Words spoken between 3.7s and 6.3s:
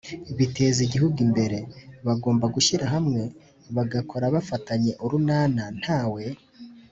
bagakora bafatanye urunana ntawe